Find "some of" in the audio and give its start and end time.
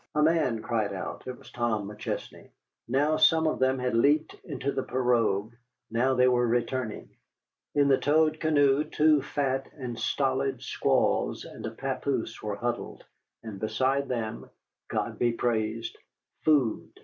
3.17-3.59